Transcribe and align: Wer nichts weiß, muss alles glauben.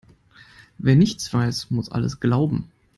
Wer 0.79 0.95
nichts 0.95 1.31
weiß, 1.31 1.69
muss 1.69 1.91
alles 1.91 2.19
glauben. 2.19 2.71